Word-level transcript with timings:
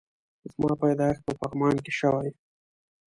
زما 0.53 0.71
پيدايښت 0.81 1.21
په 1.27 1.33
پغمان 1.39 1.75
کی 1.85 1.91
شوي 1.99 2.29